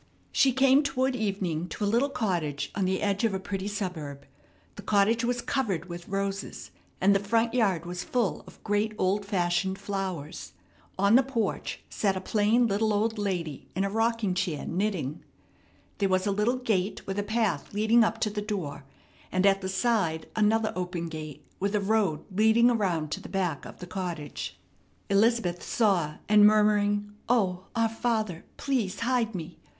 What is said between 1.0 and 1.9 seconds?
evening to a